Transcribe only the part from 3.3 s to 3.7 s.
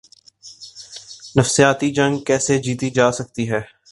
ہے۔